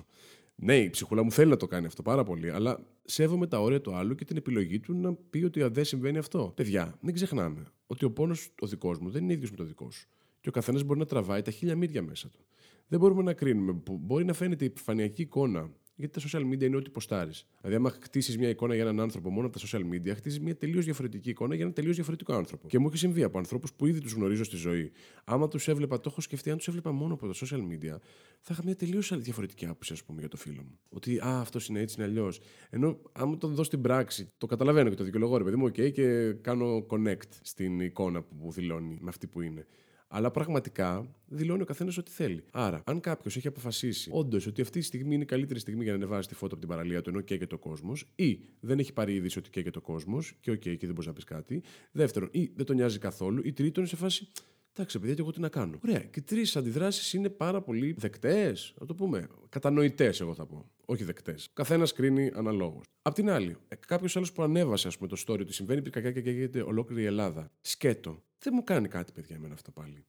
Ναι, 0.63 0.77
η 0.77 0.89
ψυχούλα 0.89 1.23
μου 1.23 1.31
θέλει 1.31 1.49
να 1.49 1.57
το 1.57 1.67
κάνει 1.67 1.85
αυτό 1.85 2.01
πάρα 2.01 2.23
πολύ, 2.23 2.49
αλλά 2.49 2.79
σέβομαι 3.03 3.47
τα 3.47 3.61
όρια 3.61 3.81
του 3.81 3.95
άλλου 3.95 4.15
και 4.15 4.25
την 4.25 4.37
επιλογή 4.37 4.79
του 4.79 4.93
να 4.93 5.13
πει 5.13 5.43
ότι 5.43 5.63
δεν 5.63 5.85
συμβαίνει 5.85 6.17
αυτό. 6.17 6.51
Παιδιά, 6.55 6.97
μην 7.01 7.13
ξεχνάμε 7.13 7.65
ότι 7.87 8.05
ο 8.05 8.11
πόνος 8.11 8.49
ο 8.61 8.67
δικός 8.67 8.99
μου 8.99 9.09
δεν 9.09 9.23
είναι 9.23 9.33
ίδιος 9.33 9.51
με 9.51 9.57
το 9.57 9.63
δικό 9.63 9.91
σου. 9.91 10.07
Και 10.39 10.49
ο 10.49 10.51
καθένας 10.51 10.83
μπορεί 10.83 10.99
να 10.99 11.05
τραβάει 11.05 11.41
τα 11.41 11.51
χίλια 11.51 11.75
μύρια 11.75 12.01
μέσα 12.01 12.29
του. 12.29 12.39
Δεν 12.87 12.99
μπορούμε 12.99 13.23
να 13.23 13.33
κρίνουμε. 13.33 13.81
Μπορεί 13.91 14.25
να 14.25 14.33
φαίνεται 14.33 14.63
η 14.63 14.67
επιφανειακή 14.67 15.21
εικόνα 15.21 15.71
γιατί 16.01 16.21
τα 16.21 16.27
social 16.27 16.53
media 16.53 16.61
είναι 16.61 16.75
ό,τι 16.75 16.89
ποστάρεις. 16.89 17.47
Δηλαδή, 17.61 17.77
άμα 17.77 17.89
χτίσεις 17.89 18.37
μια 18.37 18.49
εικόνα 18.49 18.73
για 18.73 18.83
έναν 18.83 18.99
άνθρωπο 18.99 19.29
μόνο 19.29 19.47
από 19.47 19.59
τα 19.59 19.65
social 19.67 19.81
media, 19.93 20.15
χτίζεις 20.15 20.39
μια 20.39 20.55
τελείως 20.55 20.85
διαφορετική 20.85 21.29
εικόνα 21.29 21.53
για 21.53 21.61
έναν 21.61 21.75
τελείως 21.75 21.95
διαφορετικό 21.95 22.33
άνθρωπο. 22.33 22.67
Και 22.67 22.79
μου 22.79 22.87
έχει 22.87 22.97
συμβεί 22.97 23.23
από 23.23 23.37
ανθρώπους 23.37 23.73
που 23.73 23.85
ήδη 23.85 23.99
τους 23.99 24.13
γνωρίζω 24.13 24.43
στη 24.43 24.55
ζωή. 24.55 24.91
Άμα 25.23 25.47
τους 25.47 25.67
έβλεπα, 25.67 25.99
το 25.99 26.09
έχω 26.11 26.21
σκεφτεί, 26.21 26.51
αν 26.51 26.57
τους 26.57 26.67
έβλεπα 26.67 26.91
μόνο 26.91 27.13
από 27.13 27.27
τα 27.27 27.33
social 27.33 27.59
media, 27.59 27.97
θα 28.41 28.53
είχα 28.53 28.61
μια 28.63 28.75
τελείως 28.75 29.17
διαφορετική 29.17 29.65
άποψη, 29.65 29.93
ας 29.93 30.03
πούμε, 30.03 30.19
για 30.19 30.29
το 30.29 30.37
φίλο 30.37 30.61
μου. 30.61 30.79
Ότι, 30.89 31.19
α, 31.19 31.39
αυτός 31.39 31.67
είναι 31.67 31.79
έτσι, 31.79 31.95
είναι 31.97 32.09
αλλιώς. 32.09 32.41
Ενώ, 32.69 32.99
άμα 33.11 33.37
το 33.37 33.47
δω 33.47 33.63
στην 33.63 33.81
πράξη, 33.81 34.29
το 34.37 34.45
καταλαβαίνω 34.45 34.89
και 34.89 34.95
το 34.95 35.03
δικαιολογώ, 35.03 35.37
ρε 35.37 35.43
παιδί 35.43 35.55
μου, 35.55 35.65
OK, 35.65 35.91
και 35.91 36.33
κάνω 36.33 36.85
connect 36.89 37.31
στην 37.41 37.79
εικόνα 37.79 38.21
που 38.21 38.51
δηλώνει 38.51 38.97
με 39.01 39.09
αυτή 39.09 39.27
που 39.27 39.41
είναι. 39.41 39.67
Αλλά 40.13 40.31
πραγματικά 40.31 41.15
δηλώνει 41.27 41.61
ο 41.61 41.65
καθένας 41.65 41.97
ό,τι 41.97 42.11
θέλει. 42.11 42.43
Άρα, 42.51 42.81
αν 42.85 42.99
κάποιος 42.99 43.35
έχει 43.35 43.47
αποφασίσει 43.47 44.09
όντως 44.13 44.47
ότι 44.47 44.61
αυτή 44.61 44.79
τη 44.79 44.85
στιγμή 44.85 45.13
είναι 45.13 45.23
η 45.23 45.25
καλύτερη 45.25 45.59
στιγμή 45.59 45.83
για 45.83 45.91
να 45.91 45.97
ανεβάσει 45.97 46.27
τη 46.27 46.33
φώτο 46.33 46.55
από 46.55 46.65
την 46.65 46.69
παραλία 46.69 47.01
του 47.01 47.09
ενώ 47.09 47.21
καίγεται 47.21 47.55
ο 47.55 47.57
κόσμος, 47.57 48.05
ή 48.15 48.39
δεν 48.59 48.79
έχει 48.79 48.93
πάρει 48.93 49.13
είδηση 49.13 49.39
ότι 49.39 49.49
καίγεται 49.49 49.77
ο 49.77 49.81
κόσμος 49.81 50.37
και 50.39 50.51
OK, 50.51 50.57
okay, 50.57 50.77
και 50.77 50.85
δεν 50.85 50.91
μπορείς 50.91 51.05
να 51.05 51.13
πεις 51.13 51.23
κάτι. 51.23 51.63
Δεύτερον, 51.91 52.29
ή 52.31 52.51
δεν 52.55 52.65
τον 52.65 52.75
νοιάζει 52.75 52.99
καθόλου. 52.99 53.41
Ή 53.45 53.53
τρίτον, 53.53 53.87
σε 53.87 53.95
φάση. 53.95 54.27
Εντάξει, 54.73 54.99
παιδιά, 54.99 55.15
και 55.15 55.21
εγώ 55.21 55.31
τι 55.31 55.39
να 55.39 55.49
κάνω. 55.49 55.79
Ωραία. 55.83 55.99
Και 55.99 56.21
τρεις 56.21 56.55
αντιδράσεις 56.55 57.13
είναι 57.13 57.29
πάρα 57.29 57.61
πολύ 57.61 57.95
δεκτές, 57.97 58.73
να 58.79 58.85
το 58.85 58.93
πούμε. 58.95 59.27
Κατανοητές, 59.49 60.21
εγώ 60.21 60.33
θα 60.33 60.45
πω. 60.45 60.65
Όχι 60.91 61.03
δεκτές. 61.03 61.49
Καθένας 61.53 61.93
κρίνει 61.93 62.31
αναλόγως. 62.33 62.85
Απ' 63.01 63.13
την 63.13 63.29
άλλη, 63.29 63.57
κάποιος 63.87 64.15
άλλος 64.15 64.31
που 64.31 64.43
ανέβασε, 64.43 64.87
ας 64.87 64.97
πούμε, 64.97 65.09
το 65.09 65.23
story 65.25 65.39
ότι 65.39 65.53
συμβαίνει 65.53 65.81
πυρκαγιά 65.81 66.11
και 66.11 66.21
καίγεται 66.21 66.61
ολόκληρη 66.61 67.01
η 67.01 67.05
Ελλάδα. 67.05 67.51
Σκέτο. 67.61 68.23
Δεν 68.39 68.53
μου 68.55 68.63
κάνει 68.63 68.87
κάτι, 68.87 69.11
παιδιά, 69.11 69.35
εμένα 69.35 69.53
αυτό 69.53 69.71
πάλι. 69.71 70.05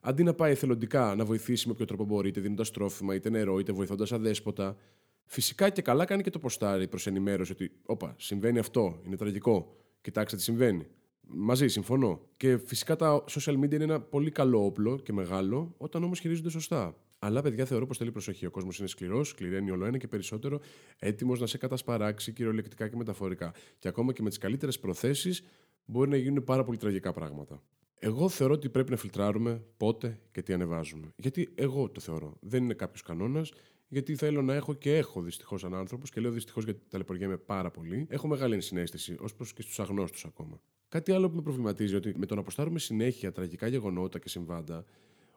Αντί 0.00 0.22
να 0.22 0.34
πάει 0.34 0.52
εθελοντικά 0.52 1.14
να 1.14 1.24
βοηθήσει 1.24 1.66
με 1.66 1.72
όποιο 1.72 1.84
τρόπο 1.84 2.04
μπορεί, 2.04 2.28
είτε 2.28 2.40
δίνοντας 2.40 2.70
τρόφιμα, 2.70 3.14
είτε 3.14 3.30
νερό, 3.30 3.58
είτε 3.58 3.72
βοηθώντας 3.72 4.12
αδέσποτα, 4.12 4.76
φυσικά 5.24 5.70
και 5.70 5.82
καλά 5.82 6.04
κάνει 6.04 6.22
και 6.22 6.30
το 6.30 6.38
ποστάρι 6.38 6.88
προς 6.88 7.06
ενημέρωση 7.06 7.52
ότι, 7.52 7.72
όπα, 7.86 8.14
συμβαίνει 8.18 8.58
αυτό, 8.58 9.00
είναι 9.06 9.16
τραγικό, 9.16 9.76
κοιτάξτε 10.00 10.36
τι 10.36 10.42
συμβαίνει. 10.42 10.86
Μαζί, 11.26 11.68
συμφωνώ. 11.68 12.20
Και 12.36 12.58
φυσικά 12.58 12.96
τα 12.96 13.24
social 13.28 13.58
media 13.58 13.72
είναι 13.72 13.84
ένα 13.84 14.00
πολύ 14.00 14.30
καλό 14.30 14.64
όπλο 14.64 14.98
και 14.98 15.12
μεγάλο, 15.12 15.74
όταν 15.76 16.04
όμως 16.04 16.20
χειρίζονται 16.20 16.50
σωστά. 16.50 16.96
Αλλά, 17.24 17.42
παιδιά, 17.42 17.64
θεωρώ 17.64 17.86
πως 17.86 17.98
θέλει 17.98 18.10
προσοχή. 18.12 18.46
Ο 18.46 18.50
κόσμος 18.50 18.78
είναι 18.78 18.88
σκληρός, 18.88 19.28
σκληραίνει 19.28 19.70
όλο 19.70 19.84
ένα 19.84 19.98
και 19.98 20.08
περισσότερο, 20.08 20.60
έτοιμος 20.98 21.40
να 21.40 21.46
σε 21.46 21.58
κατασπαράξει 21.58 22.32
κυριολεκτικά 22.32 22.88
και 22.88 22.96
μεταφορικά. 22.96 23.54
Και 23.78 23.88
ακόμα 23.88 24.12
και 24.12 24.22
με 24.22 24.28
τις 24.28 24.38
καλύτερες 24.38 24.78
προθέσεις 24.78 25.42
μπορεί 25.84 26.10
να 26.10 26.16
γίνουν 26.16 26.44
πάρα 26.44 26.64
πολύ 26.64 26.78
τραγικά 26.78 27.12
πράγματα. 27.12 27.62
Εγώ 27.98 28.28
θεωρώ 28.28 28.54
ότι 28.54 28.68
πρέπει 28.68 28.90
να 28.90 28.96
φιλτράρουμε 28.96 29.64
πότε 29.76 30.20
και 30.32 30.42
τι 30.42 30.52
ανεβάζουμε. 30.52 31.08
Γιατί 31.16 31.48
εγώ 31.54 31.90
το 31.90 32.00
θεωρώ. 32.00 32.36
Δεν 32.40 32.62
είναι 32.62 32.74
κάποιος 32.74 33.02
κανόνας. 33.02 33.52
Γιατί 33.88 34.16
θέλω 34.16 34.42
να 34.42 34.54
έχω 34.54 34.74
και 34.74 34.96
έχω 34.96 35.22
δυστυχώς 35.22 35.60
σαν 35.60 35.74
άνθρωπος, 35.74 36.10
και 36.10 36.20
λέω 36.20 36.30
δυστυχώς 36.30 36.64
γιατί 36.64 36.80
ταλαιπωριέμαι 36.88 37.36
πάρα 37.36 37.70
πολύ. 37.70 38.06
Έχω 38.08 38.28
μεγάλη 38.28 38.60
συνέστηση, 38.60 39.16
ως 39.20 39.34
προς 39.34 39.52
και 39.52 39.62
στους 39.62 39.80
αγνώστους 39.80 40.24
ακόμα. 40.24 40.60
Κάτι 40.88 41.12
άλλο 41.12 41.30
που 41.30 41.36
με 41.36 41.42
προβληματίζει 41.42 41.94
ότι 41.94 42.14
με 42.16 42.26
το 42.26 42.34
να 42.34 42.40
αποστάρουμε 42.40 42.78
συνέχεια 42.78 43.32
τραγικά 43.32 43.66
γεγονότα 43.66 44.18
και 44.18 44.28
συμβάντα, 44.28 44.84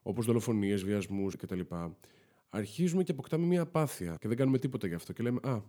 όπως 0.07 0.25
δολοφονίες, 0.25 0.83
βιασμούς 0.83 1.35
κτλ., 1.35 1.59
αρχίζουμε 2.49 3.03
και 3.03 3.11
αποκτάμε 3.11 3.45
μια 3.45 3.61
απάθεια 3.61 4.17
και 4.19 4.27
δεν 4.27 4.37
κάνουμε 4.37 4.59
τίποτα 4.59 4.87
γι' 4.87 4.93
αυτό. 4.93 5.13
Και 5.13 5.23
λέμε, 5.23 5.39
Α, 5.43 5.61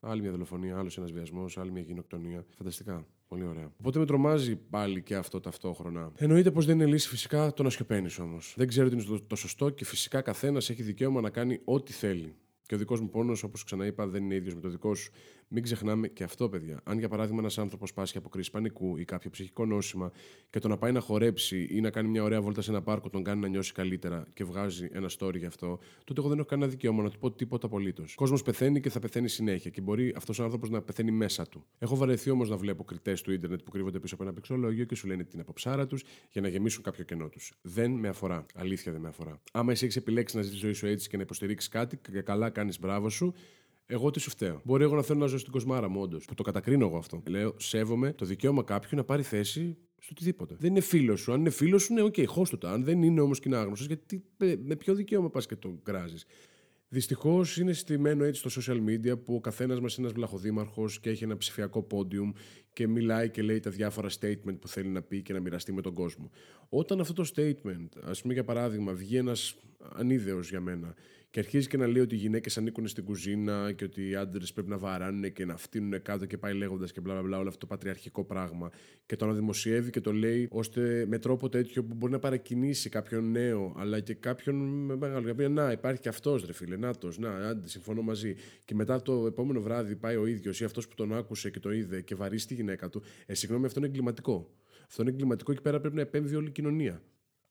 άλλη 0.00 0.20
μια 0.20 0.30
δολοφονία, 0.30 0.78
άλλος 0.78 0.98
ένας 0.98 1.12
βιασμός, 1.12 1.58
άλλη 1.58 1.70
μια 1.70 1.82
γενοκτονία. 1.82 2.44
Φανταστικά. 2.56 3.06
Πολύ 3.28 3.44
ωραία. 3.44 3.72
Οπότε 3.78 3.98
με 3.98 4.06
τρομάζει 4.06 4.56
πάλι 4.56 5.02
και 5.02 5.14
αυτό 5.14 5.40
ταυτόχρονα. 5.40 6.12
Εννοείται 6.16 6.50
πως 6.50 6.66
δεν 6.66 6.74
είναι 6.74 6.86
λύση 6.86 7.08
φυσικά 7.08 7.52
το 7.52 7.62
να 7.62 7.70
σιωπαίνεις 7.70 8.18
όμως. 8.18 8.54
Δεν 8.56 8.68
ξέρω 8.68 8.88
τι 8.88 8.94
είναι 8.94 9.04
το, 9.04 9.20
το 9.20 9.36
σωστό 9.36 9.70
και 9.70 9.84
φυσικά 9.84 10.20
καθένας 10.20 10.70
έχει 10.70 10.82
δικαίωμα 10.82 11.20
να 11.20 11.30
κάνει 11.30 11.60
ό,τι 11.64 11.92
θέλει. 11.92 12.34
Και 12.66 12.74
ο 12.74 12.78
δικός 12.78 13.00
μου 13.00 13.10
πόνος, 13.10 13.42
όπως 13.42 13.64
ξαναείπα, 13.64 14.06
δεν 14.06 14.24
είναι 14.24 14.34
ίδιος 14.34 14.54
με 14.54 14.60
το 14.60 14.68
δικό 14.68 14.94
σου. 14.94 15.12
Μην 15.54 15.62
ξεχνάμε 15.62 16.08
και 16.08 16.24
αυτό, 16.24 16.48
παιδιά. 16.48 16.80
Αν 16.84 16.98
για 16.98 17.08
παράδειγμα 17.08 17.40
ένας 17.40 17.58
άνθρωπος 17.58 17.92
πάσχει 17.92 18.18
από 18.18 18.28
κρίση 18.28 18.50
πανικού 18.50 18.96
ή 18.96 19.04
κάποιο 19.04 19.30
ψυχικό 19.30 19.66
νόσημα 19.66 20.12
και 20.50 20.58
το 20.58 20.68
να 20.68 20.76
πάει 20.76 20.92
να 20.92 21.00
χορέψει 21.00 21.66
ή 21.70 21.80
να 21.80 21.90
κάνει 21.90 22.08
μια 22.08 22.22
ωραία 22.22 22.40
βόλτα 22.40 22.62
σε 22.62 22.70
ένα 22.70 22.82
πάρκο 22.82 23.10
τον 23.10 23.22
κάνει 23.22 23.40
να 23.40 23.48
νιώσει 23.48 23.72
καλύτερα 23.72 24.26
και 24.34 24.44
βγάζει 24.44 24.88
ένα 24.92 25.10
story 25.18 25.36
γι' 25.36 25.46
αυτό, 25.46 25.78
τότε 26.04 26.20
εγώ 26.20 26.28
δεν 26.28 26.38
έχω 26.38 26.48
κανένα 26.48 26.70
δικαίωμα 26.70 27.02
να 27.02 27.10
του 27.10 27.18
πω 27.18 27.30
τίποτα 27.30 27.66
απολύτως. 27.66 28.12
Ο 28.12 28.16
κόσμος 28.16 28.42
πεθαίνει 28.42 28.80
και 28.80 28.90
θα 28.90 28.98
πεθαίνει 28.98 29.28
συνέχεια 29.28 29.70
και 29.70 29.80
μπορεί 29.80 30.14
αυτός 30.16 30.38
ο 30.38 30.42
άνθρωπος 30.42 30.70
να 30.70 30.82
πεθαίνει 30.82 31.10
μέσα 31.10 31.46
του. 31.46 31.64
Έχω 31.78 31.96
βαρεθεί 31.96 32.30
όμως 32.30 32.48
να 32.48 32.56
βλέπω 32.56 32.84
κριτές 32.84 33.20
του 33.20 33.32
ίντερνετ 33.32 33.62
που 33.62 33.70
κρύβονται 33.70 33.98
πίσω 33.98 34.14
από 34.14 34.22
ένα 34.22 34.32
πληκτρολόγιο 34.32 34.84
και 34.84 34.94
σου 34.94 35.06
λένε 35.06 35.24
την 35.24 35.40
αποψάρα 35.40 35.86
τους 35.86 36.04
για 36.30 36.40
να 36.40 36.48
γεμίσουν 36.48 36.82
κάποιο 36.82 37.04
κενό 37.04 37.28
τους. 37.28 37.52
Δεν 37.62 37.90
με 37.90 38.08
αφορά. 38.08 38.46
Αλήθεια 38.54 38.92
δεν 38.92 39.00
με 39.00 39.08
αφορά. 39.08 39.40
Άμα 39.52 39.72
εσύ 39.72 39.84
έχεις 39.84 39.96
επιλέξει 39.96 40.36
να 40.36 40.42
ζεις 40.42 40.52
τη 40.52 40.58
ζωή 40.58 40.72
σου 40.72 40.86
έτσι 40.86 41.08
και 41.08 41.16
να 41.16 41.22
υποστηρίξεις 41.22 41.68
κάτι 41.68 41.96
και 41.96 42.20
καλά 42.20 42.50
κάνεις 42.50 42.78
μπράβο 42.78 43.08
σου, 43.08 43.34
εγώ 43.86 44.10
τι 44.10 44.20
σου 44.20 44.30
φταίω. 44.30 44.60
Μπορεί 44.64 44.84
εγώ 44.84 44.94
να 44.94 45.02
θέλω 45.02 45.18
να 45.18 45.26
ζω 45.26 45.38
στην 45.38 45.52
κοσμάρα 45.52 45.88
μου, 45.88 46.00
όντως. 46.00 46.24
Που 46.24 46.34
το 46.34 46.42
κατακρίνω 46.42 46.86
εγώ 46.86 46.96
αυτό. 46.96 47.22
Λέω, 47.28 47.54
σέβομαι 47.58 48.12
το 48.12 48.24
δικαίωμα 48.24 48.62
κάποιου 48.62 48.96
να 48.96 49.04
πάρει 49.04 49.22
θέση 49.22 49.76
στο 49.98 50.10
οτιδήποτε. 50.16 50.56
Δεν 50.58 50.70
είναι 50.70 50.80
φίλος 50.80 51.20
σου. 51.20 51.32
Αν 51.32 51.40
είναι 51.40 51.50
φίλος 51.50 51.82
σου, 51.82 51.92
ναι, 51.92 52.02
OK, 52.02 52.14
okay, 52.16 52.24
χώσ' 52.26 52.49
το 52.49 52.58
του. 52.58 52.68
Αν 52.68 52.84
δεν 52.84 53.02
είναι 53.02 53.20
όμως 53.20 53.40
και 53.40 53.48
είναι 53.48 53.58
άγνωστος, 53.58 53.86
γιατί 53.86 54.24
με 54.64 54.76
ποιο 54.76 54.94
δικαίωμα 54.94 55.30
πας 55.30 55.46
και 55.46 55.56
τον 55.56 55.82
κράζεις; 55.82 56.26
Δυστυχώς 56.92 57.56
είναι 57.56 57.72
στημένο 57.72 58.24
έτσι 58.24 58.48
στο 58.48 58.62
social 58.62 58.78
media 58.88 59.24
που 59.24 59.34
ο 59.34 59.40
καθένας 59.40 59.80
μας 59.80 59.96
είναι 59.96 60.06
ένας 60.06 60.16
βλαχοδήμαρχος 60.16 61.00
και 61.00 61.10
έχει 61.10 61.24
ένα 61.24 61.36
ψηφιακό 61.36 61.86
podium 61.90 62.32
και 62.72 62.86
μιλάει 62.86 63.30
και 63.30 63.42
λέει 63.42 63.60
τα 63.60 63.70
διάφορα 63.70 64.08
statement 64.20 64.58
που 64.60 64.68
θέλει 64.68 64.88
να 64.88 65.02
πει 65.02 65.22
και 65.22 65.32
να 65.32 65.40
μοιραστεί 65.40 65.72
με 65.72 65.80
τον 65.80 65.94
κόσμο. 65.94 66.30
Όταν 66.68 67.00
αυτό 67.00 67.12
το 67.12 67.30
statement, 67.34 67.88
ας 68.04 68.20
πούμε 68.22 68.32
για 68.32 68.44
παράδειγμα, 68.44 68.92
βγει 68.92 69.16
ένας 69.16 69.56
ανίδεος 69.94 70.48
για 70.48 70.60
μένα 70.60 70.94
και 71.32 71.38
αρχίζει 71.38 71.68
και 71.68 71.76
να 71.76 71.86
λέει 71.86 72.02
ότι 72.02 72.14
οι 72.14 72.18
γυναίκες 72.18 72.58
ανήκουν 72.58 72.86
στην 72.88 73.04
κουζίνα 73.04 73.72
και 73.72 73.84
ότι 73.84 74.08
οι 74.08 74.14
άντρες 74.14 74.52
πρέπει 74.52 74.68
να 74.68 74.78
βαράνουν 74.78 75.32
και 75.32 75.44
να 75.44 75.56
φτύνουν 75.56 76.02
κάτω 76.02 76.26
και 76.26 76.38
πάει 76.38 76.54
λέγοντας 76.54 76.92
και 76.92 77.00
μπλα, 77.00 77.22
μπλα 77.22 77.38
όλο 77.38 77.48
αυτό 77.48 77.60
το 77.60 77.66
πατριαρχικό 77.66 78.24
πράγμα. 78.24 78.70
Και 79.06 79.16
το 79.16 79.24
αναδημοσιεύει 79.24 79.90
και 79.90 80.00
το 80.00 80.12
λέει 80.12 80.48
ώστε 80.50 81.04
με 81.08 81.18
τρόπο 81.18 81.48
τέτοιο 81.48 81.84
που 81.84 81.94
μπορεί 81.94 82.12
να 82.12 82.18
παρακινήσει 82.18 82.88
κάποιον 82.88 83.30
νέο, 83.30 83.74
αλλά 83.76 84.00
και 84.00 84.14
κάποιον 84.14 84.56
μεγάλο. 84.96 85.30
Για 85.30 85.48
να, 85.48 85.72
υπάρχει 85.72 86.00
και 86.00 86.08
αυτός 86.08 86.44
ρε 86.44 86.52
φίλε, 86.52 86.76
νάτο, 86.76 87.08
να, 87.18 87.30
άντε, 87.30 87.68
συμφωνώ 87.68 88.02
μαζί. 88.02 88.34
Και 88.64 88.74
μετά 88.74 89.02
το 89.02 89.26
επόμενο 89.26 89.60
βράδυ 89.60 89.96
πάει 89.96 90.16
ο 90.16 90.26
ίδιος 90.26 90.60
ή 90.60 90.64
αυτός 90.64 90.88
που 90.88 90.94
τον 90.94 91.14
άκουσε 91.14 91.50
και 91.50 91.60
το 91.60 91.72
είδε 91.72 92.00
και 92.00 92.14
βαρύσει 92.14 92.46
τη 92.46 92.54
γυναίκα 92.54 92.88
του. 92.88 93.02
Ε, 93.26 93.34
συγγνώμη, 93.34 93.66
αυτό 93.66 93.78
είναι 93.78 93.88
εγκληματικό. 93.88 94.50
Αυτό 94.86 95.02
είναι 95.02 95.10
εγκληματικό 95.10 95.54
και 95.54 95.60
πέρα 95.60 95.80
πρέπει 95.80 95.94
να 95.94 96.00
επέμβει 96.00 96.34
όλη 96.34 96.48
η 96.48 96.52
κοινωνία. 96.52 97.02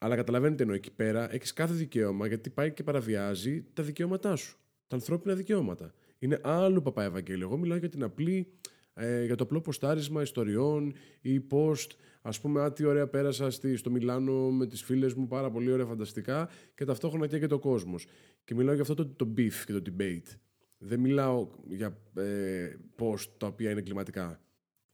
Αλλά 0.04 0.16
καταλαβαίνετε 0.16 0.64
ενώ 0.64 0.74
εκεί 0.74 0.92
πέρα 0.92 1.34
έχεις 1.34 1.54
κάθε 1.54 1.74
δικαίωμα 1.74 2.28
γιατί 2.28 2.50
πάει 2.50 2.72
και 2.72 2.84
παραβιάζει 2.84 3.66
τα 3.74 3.84
δικαιώματά 3.84 4.36
σου. 4.36 4.58
Τα 4.88 4.96
ανθρώπινα 4.96 5.36
δικαιώματα. 5.36 5.94
Είναι 6.20 6.40
άλλο 6.44 6.82
παπά 6.82 7.04
Ευαγγέλιο. 7.04 7.48
Εγώ 7.48 7.58
μιλάω 7.58 7.78
για 7.78 7.90
την 7.90 8.04
απλή, 8.04 8.48
ε, 8.94 9.26
για 9.26 9.36
το 9.36 9.44
απλό 9.44 9.62
ποστάρισμα 9.62 10.22
ιστοριών 10.22 10.94
ή 11.22 11.42
post. 11.52 11.88
Α 12.22 12.30
πούμε, 12.42 12.62
α, 12.62 12.74
τι 12.74 12.86
ωραία 12.86 13.08
πέρασα 13.08 13.52
στη, 13.52 13.76
στο 13.76 13.90
Μιλάνο 13.90 14.52
με 14.52 14.68
τις 14.68 14.84
φίλες 14.84 15.14
μου, 15.14 15.28
πάρα 15.28 15.52
πολύ 15.52 15.72
ωραία, 15.72 15.86
φανταστικά 15.86 16.50
και 16.76 16.86
ταυτόχρονα 16.86 17.28
και 17.28 17.48
το 17.48 17.60
κόσμος. 17.60 18.06
Και 18.44 18.56
μιλάω 18.56 18.74
για 18.74 18.82
αυτό 18.82 18.96
το, 18.96 19.06
το 19.06 19.34
beef 19.38 19.54
και 19.66 19.74
το 19.74 19.82
debate. 19.86 20.38
Δεν 20.78 21.00
μιλάω 21.00 21.48
για 21.68 21.98
ε, 22.16 22.76
post 23.00 23.26
τα 23.38 23.48
οποία 23.48 23.72
είναι 23.72 23.82
κλιματικά 23.82 24.40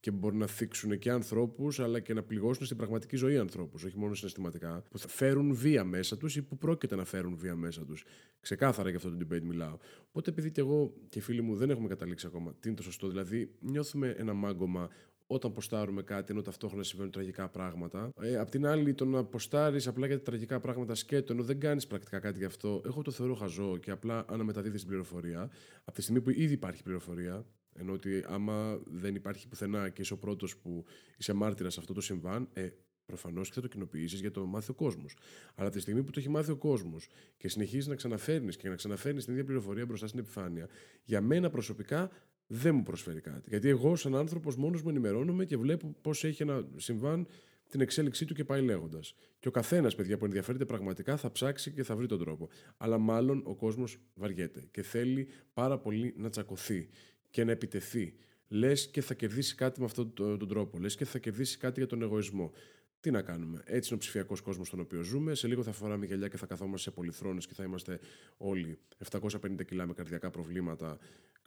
και 0.07 0.13
μπορεί 0.13 0.35
να 0.35 0.47
θίξουν 0.47 0.97
και 0.99 1.11
ανθρώπους, 1.11 1.79
αλλά 1.79 1.99
και 1.99 2.13
να 2.13 2.23
πληγώσουν 2.23 2.65
στην 2.65 2.77
πραγματική 2.77 3.15
ζωή 3.15 3.37
ανθρώπους, 3.37 3.83
όχι 3.83 3.97
μόνο 3.97 4.13
συναισθηματικά, 4.13 4.83
που 4.89 4.99
θα 4.99 5.07
φέρουν 5.07 5.53
βία 5.53 5.83
μέσα 5.83 6.17
τους 6.17 6.35
ή 6.35 6.41
που 6.41 6.57
πρόκειται 6.57 6.95
να 6.95 7.05
φέρουν 7.05 7.37
βία 7.37 7.55
μέσα 7.55 7.85
τους. 7.85 8.05
Ξεκάθαρα 8.39 8.89
για 8.89 8.97
αυτό 8.97 9.09
το 9.09 9.17
debate 9.21 9.41
μιλάω. 9.41 9.77
Οπότε, 10.09 10.29
επειδή 10.29 10.51
και 10.51 10.61
εγώ 10.61 10.93
και 11.09 11.19
οι 11.19 11.21
φίλοι 11.21 11.41
μου 11.41 11.55
δεν 11.55 11.69
έχουμε 11.69 11.87
καταλήξει 11.87 12.27
ακόμα 12.27 12.53
τι 12.59 12.67
είναι 12.67 12.77
το 12.77 12.83
σωστό, 12.83 13.07
δηλαδή 13.07 13.51
νιώθουμε 13.59 14.15
ένα 14.17 14.33
μάγκωμα 14.33 14.89
όταν 15.27 15.53
ποστάρουμε 15.53 16.01
κάτι, 16.01 16.31
ενώ 16.31 16.41
ταυτόχρονα 16.41 16.83
συμβαίνουν 16.83 17.11
τραγικά 17.11 17.49
πράγματα. 17.49 18.09
Ε, 18.21 18.37
απ' 18.37 18.49
την 18.49 18.65
άλλη, 18.65 18.93
το 18.93 19.05
να 19.05 19.23
ποστάρεις 19.23 19.87
απλά 19.87 20.07
για 20.07 20.17
τα 20.17 20.23
τραγικά 20.23 20.59
πράγματα 20.59 20.95
σκέτο, 20.95 21.33
ενώ 21.33 21.43
δεν 21.43 21.59
κάνεις 21.59 21.87
πρακτικά 21.87 22.19
κάτι 22.19 22.37
γι' 22.37 22.45
αυτό, 22.45 22.81
εγώ 22.85 23.01
το 23.01 23.11
θεωρώ 23.11 23.33
χαζό 23.33 23.77
και 23.77 23.91
απλά 23.91 24.25
αναμεταδίδεις 24.29 24.79
την 24.79 24.89
πληροφορία. 24.89 25.49
Από 25.83 25.95
τη 25.95 26.01
στιγμή 26.01 26.21
που 26.21 26.29
ήδη 26.29 26.53
υπάρχει 26.53 26.83
πληροφορία, 26.83 27.45
ενώ 27.77 27.93
ότι 27.93 28.23
άμα 28.27 28.79
δεν 28.85 29.15
υπάρχει 29.15 29.47
πουθενά 29.47 29.89
και 29.89 30.01
είσαι 30.01 30.13
ο 30.13 30.17
πρώτος 30.17 30.57
που 30.57 30.85
είσαι 31.17 31.33
μάρτυρας 31.33 31.73
σε 31.73 31.79
αυτό 31.79 31.93
το 31.93 32.01
συμβάν, 32.01 32.49
ε, 32.53 32.69
προφανώς 33.05 33.47
και 33.47 33.53
θα 33.53 33.61
το 33.61 33.67
κοινοποιήσεις 33.67 34.19
για 34.19 34.31
το 34.31 34.45
μάθει 34.45 34.71
ο 34.71 34.73
κόσμος. 34.73 35.15
Αλλά 35.55 35.67
από 35.67 35.75
τη 35.75 35.81
στιγμή 35.81 36.03
που 36.03 36.11
το 36.11 36.19
έχει 36.19 36.29
μάθει 36.29 36.51
ο 36.51 36.55
κόσμος 36.55 37.07
και 37.37 37.49
συνεχίζεις 37.49 37.87
να 37.87 37.95
ξαναφέρνεις 37.95 38.57
και 38.57 38.69
να 38.69 38.75
ξαναφέρνεις 38.75 39.23
την 39.23 39.33
ίδια 39.33 39.45
πληροφορία 39.45 39.85
μπροστά 39.85 40.07
στην 40.07 40.19
επιφάνεια, 40.19 40.67
για 41.03 41.21
μένα 41.21 41.49
προσωπικά 41.49 42.11
δεν 42.47 42.75
μου 42.75 42.83
προσφέρει 42.83 43.21
κάτι. 43.21 43.49
Γιατί 43.49 43.69
εγώ, 43.69 43.95
σαν 43.95 44.15
άνθρωπος, 44.15 44.55
μόνος 44.55 44.81
μου 44.81 44.89
ενημερώνομαι 44.89 45.45
και 45.45 45.57
βλέπω 45.57 45.95
πώς 46.01 46.23
έχει 46.23 46.41
ένα 46.41 46.67
συμβάν 46.75 47.27
την 47.69 47.81
εξέλιξή 47.81 48.25
του 48.25 48.33
και 48.33 48.43
πάει 48.43 48.61
λέγοντας. 48.61 49.15
Και 49.39 49.47
ο 49.47 49.51
καθένας, 49.51 49.95
παιδιά 49.95 50.17
που 50.17 50.25
ενδιαφέρεται 50.25 50.65
πραγματικά, 50.65 51.17
θα 51.17 51.31
ψάξει 51.31 51.71
και 51.71 51.83
θα 51.83 51.95
βρει 51.95 52.07
τον 52.07 52.19
τρόπο. 52.19 52.49
Αλλά 52.77 52.97
μάλλον 52.97 53.41
ο 53.45 53.55
κόσμος 53.55 53.97
βαριέται 54.13 54.67
και 54.71 54.81
θέλει 54.81 55.27
πάρα 55.53 55.79
πολύ 55.79 56.13
να 56.17 56.29
τσακωθεί 56.29 56.89
και 57.29 57.43
να 57.43 57.51
επιτεθεί. 57.51 58.13
Λες 58.47 58.89
και 58.89 59.01
θα 59.01 59.13
κερδίσει 59.13 59.55
κάτι 59.55 59.79
με 59.79 59.85
αυτόν 59.85 60.13
τον 60.13 60.47
τρόπο. 60.47 60.79
Λες 60.79 60.95
και 60.95 61.05
θα 61.05 61.19
κερδίσει 61.19 61.57
κάτι 61.57 61.79
για 61.79 61.87
τον 61.87 62.01
εγωισμό. 62.01 62.51
Τι 62.99 63.11
να 63.11 63.21
κάνουμε; 63.21 63.61
Έτσι 63.65 63.87
είναι 63.87 63.95
ο 63.95 63.97
ψηφιακός 63.97 64.41
κόσμος 64.41 64.67
στον 64.67 64.79
οποίο 64.79 65.01
ζούμε. 65.01 65.35
Σε 65.35 65.47
λίγο 65.47 65.63
θα 65.63 65.71
φοράμε 65.71 66.05
γυαλιά 66.05 66.27
και 66.27 66.37
θα 66.37 66.45
καθόμαστε 66.45 66.89
σε 66.89 66.95
πολυθρόνες 66.95 67.47
και 67.47 67.53
θα 67.53 67.63
είμαστε 67.63 67.99
όλοι 68.37 68.77
750 69.11 69.65
κιλά 69.65 69.85
με 69.85 69.93
καρδιακά 69.93 70.29
προβλήματα 70.29 70.97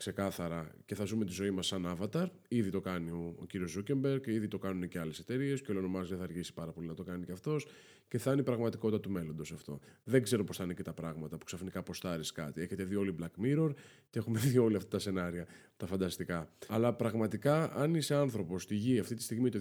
ξεκάθαρα 0.00 0.70
και 0.84 0.94
θα 0.94 1.04
ζούμε 1.04 1.24
τη 1.24 1.32
ζωή 1.32 1.50
μας 1.50 1.66
σαν 1.66 1.96
avatar. 1.98 2.26
Ήδη 2.48 2.70
το 2.70 2.80
κάνει 2.80 3.10
ο, 3.10 3.34
ο 3.40 3.46
κύριος 3.46 3.70
Ζούκερμπεργκ 3.70 4.20
και 4.20 4.32
ήδη 4.32 4.48
το 4.48 4.58
κάνουν 4.58 4.88
και 4.88 4.98
άλλες 4.98 5.18
εταιρείες 5.18 5.62
και 5.62 5.72
ο 5.72 5.74
Elon 5.78 6.04
δεν 6.08 6.18
θα 6.18 6.24
αργήσει 6.24 6.52
πάρα 6.52 6.72
πολύ 6.72 6.86
να 6.86 6.94
το 6.94 7.02
κάνει 7.02 7.24
και 7.24 7.32
αυτός 7.32 7.66
και 8.10 8.18
θα 8.18 8.30
είναι 8.30 8.40
η 8.40 8.44
πραγματικότητα 8.44 9.00
του 9.00 9.10
μέλλοντος 9.10 9.52
αυτό. 9.52 9.78
Δεν 10.04 10.22
ξέρω 10.22 10.44
πώς 10.44 10.56
θα 10.56 10.64
είναι 10.64 10.74
και 10.74 10.82
τα 10.82 10.92
πράγματα 10.92 11.38
που 11.38 11.44
ξαφνικά 11.44 11.82
ποστάρεις 11.82 12.32
κάτι. 12.32 12.60
Έχετε 12.60 12.84
δει 12.84 12.94
όλοι 12.94 13.14
Black 13.20 13.44
Mirror 13.44 13.70
και 14.10 14.18
έχουμε 14.18 14.38
δει 14.50 14.58
όλα 14.58 14.76
αυτά 14.76 14.88
τα 14.88 14.98
σενάρια, 14.98 15.46
τα 15.76 15.86
φανταστικά. 15.86 16.48
Αλλά 16.68 16.94
πραγματικά, 16.94 17.72
αν 17.76 17.94
είσαι 17.94 18.14
άνθρωπος 18.14 18.62
στη 18.62 18.74
γη 18.74 18.98
αυτή 18.98 19.14
τη 19.14 19.22
στιγμή 19.22 19.50
το 19.50 19.58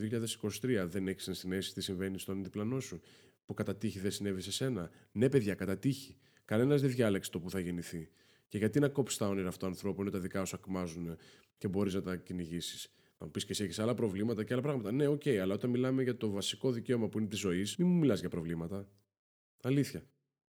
2023, 0.62 0.86
δεν 0.88 1.08
έχεις 1.08 1.28
ενσυναίσθηση 1.28 1.74
τι 1.80 1.86
συμβαίνει 1.86 2.20
στον 2.20 2.44
διπλανό 2.44 2.80
σου, 2.80 3.02
που 3.46 3.54
κατά 3.54 3.76
τύχη 3.76 4.00
δεν 4.00 4.12
συνέβη 4.12 4.42
σε 4.42 4.52
σένα. 4.52 4.90
Ναι, 5.12 5.30
παιδιά, 5.30 5.56
κατά 5.56 5.78
τύχη. 5.78 6.18
Κανένας 6.46 6.82
δεν 6.82 6.90
διάλεξε 6.90 7.32
το 7.32 7.40
που 7.40 7.50
θα 7.50 7.60
γεννηθεί. 7.60 8.10
Και 8.48 8.58
γιατί 8.58 8.80
να 8.80 8.90
κόψεις 8.90 9.18
τα 9.18 9.28
όνειρα 9.28 9.48
αυτού 9.48 9.60
του 9.60 9.66
ανθρώπου, 9.66 10.02
ενώ 10.02 10.10
τα 10.10 10.20
δικά 10.20 10.46
σου 10.46 10.56
ακμάζουν 10.56 11.18
και 11.58 11.68
μπορείς 11.68 11.94
να 11.94 12.02
τα 12.02 12.16
κυνηγήσεις. 12.16 12.92
Θα 13.18 13.26
μου 13.26 13.32
πεις 13.32 13.46
και 13.46 13.52
εσύ 13.52 13.64
έχεις 13.64 13.80
άλλα 13.80 13.94
προβλήματα 13.94 14.44
και 14.44 14.54
άλλα 14.54 14.62
πράγματα. 14.62 14.92
Ναι, 14.92 15.08
OK, 15.08 15.22
okay, 15.26 15.36
αλλά 15.36 15.54
όταν 15.54 15.70
μιλάμε 15.70 16.04
για 16.04 16.18
το 16.18 16.30
βασικό 16.30 16.72
δικαίωμα 16.72 17.10
που 17.10 17.20
είναι 17.20 17.28
της 17.28 17.40
ζωής, 17.40 17.76
μην 17.78 17.88
μου 17.88 17.98
μιλάς 17.98 18.20
για 18.20 18.30
προβλήματα. 18.30 18.90
Αλήθεια. 19.62 20.04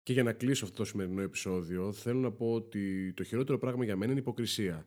Και 0.03 0.13
για 0.13 0.23
να 0.23 0.33
κλείσω 0.33 0.65
αυτό 0.65 0.77
το 0.77 0.85
σημερινό 0.85 1.21
επεισόδιο, 1.21 1.93
θέλω 1.93 2.19
να 2.19 2.33
πω 2.33 2.53
ότι 2.53 3.13
το 3.13 3.23
χειρότερο 3.23 3.59
πράγμα 3.59 3.85
για 3.85 3.97
μένα 3.97 4.11
είναι 4.11 4.21
η 4.21 4.23
υποκρισία. 4.23 4.87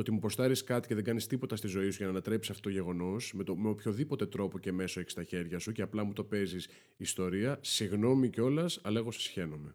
Το 0.00 0.06
ότι 0.06 0.14
μου 0.14 0.20
προστάρει 0.20 0.64
κάτι 0.64 0.88
και 0.88 0.94
δεν 0.94 1.04
κάνεις 1.04 1.26
τίποτα 1.26 1.56
στη 1.56 1.66
ζωή 1.66 1.90
σου 1.90 1.96
για 1.96 2.06
να 2.06 2.12
ανατρέψεις 2.12 2.50
αυτό 2.50 2.62
το 2.62 2.68
γεγονός, 2.68 3.32
με, 3.34 3.44
με 3.56 3.68
οποιοδήποτε 3.68 4.26
τρόπο 4.26 4.58
και 4.58 4.72
μέσο 4.72 5.00
έχεις 5.00 5.12
στα 5.12 5.24
χέρια 5.24 5.58
σου 5.58 5.72
και 5.72 5.82
απλά 5.82 6.04
μου 6.04 6.12
το 6.12 6.24
παίζεις 6.24 6.68
ιστορία, 6.96 7.58
συγγνώμη 7.60 8.30
κιόλας, 8.30 8.80
αλλά 8.82 8.98
εγώ 8.98 9.10
σε 9.10 9.20
σχένομαι. 9.20 9.74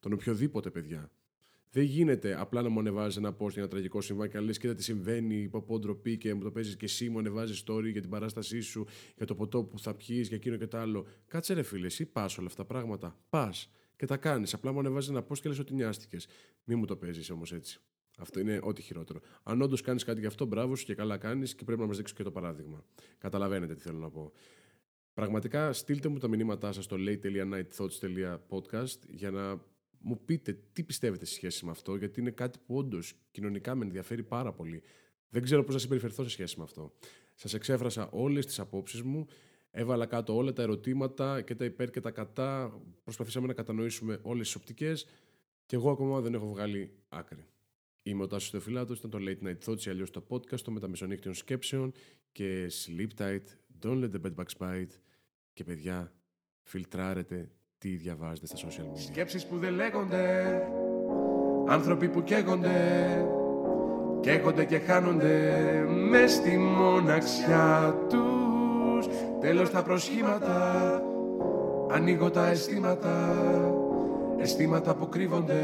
Τον 0.00 0.12
οποιοδήποτε 0.12 0.70
παιδιά. 0.70 1.10
Δεν 1.70 1.84
γίνεται 1.84 2.40
απλά 2.40 2.62
να 2.62 2.68
μου 2.68 2.78
ανεβάζεις 2.78 3.16
ένα 3.16 3.36
post 3.38 3.50
για 3.50 3.62
ένα 3.62 3.68
τραγικό 3.68 4.00
συμβάν 4.00 4.28
και 4.28 4.38
να 4.38 4.44
λες: 4.44 4.58
Κοίτα 4.58 4.74
τι 4.74 4.82
συμβαίνει, 4.82 5.36
υπό 5.36 5.78
ντροπή 5.78 6.16
και 6.16 6.34
μου 6.34 6.42
το 6.42 6.50
παίζεις 6.50 6.76
και 6.76 6.84
εσύ, 6.84 7.08
μου 7.08 7.18
ανεβάζεις 7.18 7.64
story 7.66 7.90
για 7.92 8.00
την 8.00 8.10
παράστασή 8.10 8.60
σου, 8.60 8.86
για 9.16 9.26
το 9.26 9.34
ποτό 9.34 9.64
που 9.64 9.78
θα 9.78 9.94
πιεις, 9.94 10.28
για 10.28 10.36
εκείνο 10.36 10.56
και 10.56 10.66
το 10.66 10.78
άλλο. 10.78 11.06
Κάτσε 11.26 11.54
ρε 11.54 11.62
φίλε, 11.62 11.86
εσύ 11.86 12.06
πας 12.06 12.38
όλα 12.38 12.46
αυτά 12.46 12.62
τα 12.62 12.68
πράγματα. 12.68 13.18
Πας 13.28 13.72
και 13.96 14.06
τα 14.06 14.16
κάνεις. 14.16 14.54
Απλά 14.54 14.72
μου 14.72 14.78
ανεβάζεις 14.78 15.10
ένα 15.10 15.26
post 15.28 15.38
και 15.38 15.48
λες 15.48 15.58
ότι 15.58 15.74
νοιάστηκες. 15.74 16.26
Μη 16.64 16.74
μου 16.74 16.84
το 16.84 16.96
παίζεις 16.96 17.30
όμως 17.30 17.52
έτσι. 17.52 17.80
Αυτό 18.20 18.40
είναι 18.40 18.60
ό,τι 18.62 18.82
χειρότερο. 18.82 19.20
Αν 19.42 19.62
όντως 19.62 19.80
κάνεις 19.80 20.04
κάτι 20.04 20.20
γι' 20.20 20.26
αυτό, 20.26 20.44
μπράβο 20.44 20.76
σου 20.76 20.84
και 20.84 20.94
καλά 20.94 21.18
κάνεις 21.18 21.54
και 21.54 21.64
πρέπει 21.64 21.80
να 21.80 21.86
μας 21.86 21.96
δείξεις 21.96 22.16
και 22.16 22.22
το 22.22 22.30
παράδειγμα. 22.30 22.84
Καταλαβαίνετε 23.18 23.74
τι 23.74 23.80
θέλω 23.80 23.98
να 23.98 24.10
πω. 24.10 24.32
Πραγματικά 25.14 25.72
στείλτε 25.72 26.08
μου 26.08 26.18
τα 26.18 26.28
μηνύματά 26.28 26.72
σας 26.72 26.84
στο 26.84 26.96
late.nightthoughts.podcast 26.98 28.98
για 29.08 29.30
να 29.30 29.62
μου 29.98 30.24
πείτε 30.24 30.58
τι 30.72 30.82
πιστεύετε 30.82 31.24
σε 31.24 31.34
σχέση 31.34 31.64
με 31.64 31.70
αυτό, 31.70 31.96
γιατί 31.96 32.20
είναι 32.20 32.30
κάτι 32.30 32.58
που 32.66 32.76
όντως 32.76 33.14
κοινωνικά 33.30 33.74
με 33.74 33.84
ενδιαφέρει 33.84 34.22
πάρα 34.22 34.52
πολύ. 34.52 34.82
Δεν 35.28 35.42
ξέρω 35.42 35.64
πώς 35.64 35.74
να 35.74 35.80
συμπεριφερθώ 35.80 36.22
σε 36.22 36.30
σχέση 36.30 36.58
με 36.58 36.64
αυτό. 36.64 36.92
Σας 37.34 37.54
εξέφρασα 37.54 38.08
όλες 38.10 38.46
τις 38.46 38.58
απόψεις 38.58 39.02
μου, 39.02 39.26
έβαλα 39.70 40.06
κάτω 40.06 40.36
όλα 40.36 40.52
τα 40.52 40.62
ερωτήματα 40.62 41.40
και 41.40 41.54
τα 41.54 41.64
υπέρ 41.64 41.90
και 41.90 42.00
τα 42.00 42.10
κατά. 42.10 42.80
Προσπαθήσαμε 43.04 43.46
να 43.46 43.52
κατανοήσουμε 43.52 44.18
όλες 44.22 44.46
τις 44.46 44.54
οπτικές 44.54 45.06
και 45.66 45.76
εγώ 45.76 45.90
ακόμα 45.90 46.20
δεν 46.20 46.34
έχω 46.34 46.48
βγάλει 46.48 46.92
άκρη. 47.08 47.46
Είμαι 48.02 48.22
ο 48.22 48.26
Τάσος 48.26 48.50
Θεοφυλάτο, 48.50 48.92
ήταν 48.92 49.10
το 49.10 49.18
Late 49.20 49.46
Night 49.46 49.70
Thoughts 49.70 49.86
ή 49.86 49.90
αλλιώς 49.90 50.10
το 50.10 50.24
podcast 50.28 50.60
των 50.60 50.72
μεταμεσονύκτιων 50.72 51.34
σκέψεων 51.34 51.92
και 52.32 52.70
sleep 52.70 53.22
tight, 53.22 53.40
don't 53.82 54.02
let 54.02 54.10
the 54.10 54.20
bed 54.26 54.34
bugs 54.34 54.66
bite 54.66 54.94
και 55.52 55.64
παιδιά, 55.64 56.12
φιλτράρετε 56.62 57.50
τι 57.78 57.88
διαβάζετε 57.88 58.46
στα 58.46 58.56
social 58.56 58.82
media. 58.82 59.00
Σκέψεις 59.00 59.46
που 59.46 59.58
δεν 59.58 59.72
λέγονται, 59.74 60.62
άνθρωποι 61.68 62.08
που 62.08 62.22
καίγονται, 62.22 63.26
καίγονται 64.20 64.64
και 64.64 64.78
χάνονται 64.78 65.84
μες 65.88 66.32
στη 66.32 66.58
μοναξιά 66.58 67.96
τους. 68.08 69.06
Τέλος 69.40 69.70
τα 69.70 69.82
προσχήματα, 69.82 71.02
ανοίγω 71.90 72.30
τα 72.30 72.48
αισθήματα, 72.48 73.34
αισθήματα 74.40 74.94
που 74.94 75.08
κρύβονται 75.08 75.54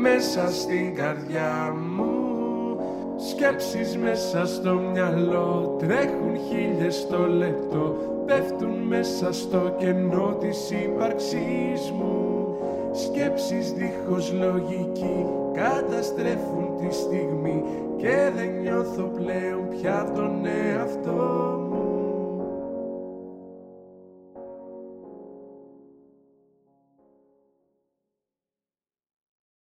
μέσα 0.00 0.50
στην 0.50 0.94
καρδιά 0.94 1.74
μου. 1.96 2.24
Σκέψεις 3.16 3.96
μέσα 3.96 4.46
στο 4.46 4.74
μυαλό 4.74 5.76
τρέχουν 5.78 6.36
χίλιες 6.48 7.06
το 7.06 7.26
λεπτό 7.26 7.96
πέφτουν 8.26 8.70
μέσα 8.70 9.32
στο 9.32 9.74
κενό 9.78 10.36
της 10.40 10.70
ύπαρξής 10.70 11.90
μου 11.90 12.56
Σκέψεις 12.92 13.72
δίχως 13.72 14.32
λογική 14.32 15.26
καταστρέφουν 15.52 16.68
τη 16.80 16.94
στιγμή 16.94 17.64
Και 17.96 18.30
δεν 18.36 18.60
νιώθω 18.60 19.02
πλέον 19.02 19.68
πια 19.68 20.12
τον 20.14 20.46
εαυτό 20.46 21.58
μου 21.68 21.73